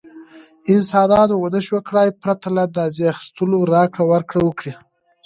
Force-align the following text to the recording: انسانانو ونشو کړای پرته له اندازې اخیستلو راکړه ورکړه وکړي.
انسانانو 0.73 1.35
ونشو 1.43 1.77
کړای 1.87 2.07
پرته 2.21 2.47
له 2.55 2.61
اندازې 2.67 3.09
اخیستلو 3.13 3.59
راکړه 3.73 4.03
ورکړه 4.11 4.41
وکړي. 4.43 4.73